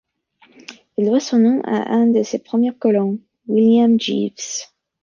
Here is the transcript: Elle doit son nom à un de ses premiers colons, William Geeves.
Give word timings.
Elle 0.97 1.05
doit 1.09 1.19
son 1.19 1.37
nom 1.37 1.61
à 1.63 1.91
un 1.93 2.07
de 2.07 2.23
ses 2.23 2.39
premiers 2.39 2.73
colons, 2.73 3.19
William 3.47 3.99
Geeves. 3.99 4.67